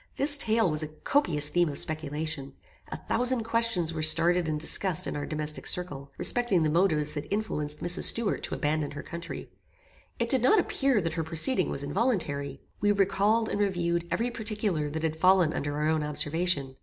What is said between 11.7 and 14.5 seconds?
involuntary. We recalled and reviewed every